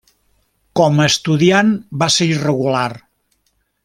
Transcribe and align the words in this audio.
Com 0.79 1.01
a 1.03 1.05
estudiant 1.11 1.69
va 2.05 2.11
ser 2.17 2.29
irregular. 2.33 2.87